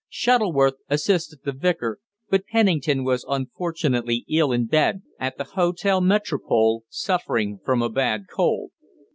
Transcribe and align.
Shuttleworth 0.09 0.77
assisted 0.89 1.41
the 1.43 1.51
vicar, 1.51 1.99
but 2.27 2.47
Pennington 2.47 3.03
was 3.03 3.23
unfortunately 3.29 4.25
ill 4.27 4.51
in 4.51 4.65
bed 4.65 5.03
at 5.19 5.37
the 5.37 5.43
Hôtel 5.45 6.01
Métropole, 6.03 6.81
suffering 6.89 7.59
from 7.63 7.83
a 7.83 7.89
bad 7.89 8.23
cold. 8.27 8.71